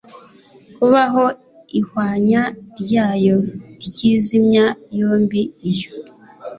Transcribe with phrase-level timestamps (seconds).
[0.75, 1.25] kubaho
[1.79, 2.41] ihwanya
[2.81, 3.37] ryayo
[3.81, 4.65] riyizimya
[4.97, 5.91] yombi iyo